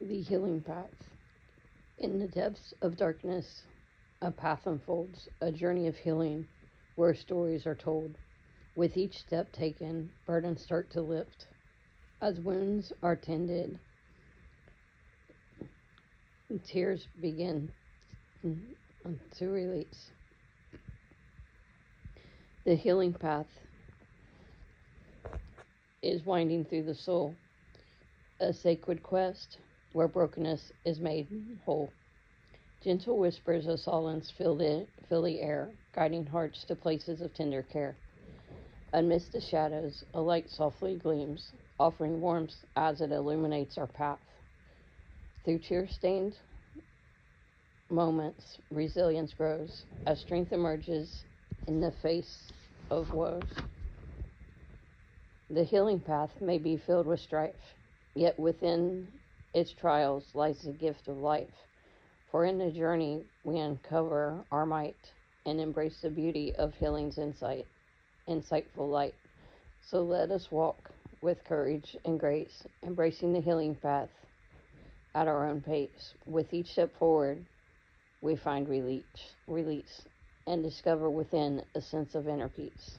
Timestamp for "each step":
8.98-9.50, 76.52-76.90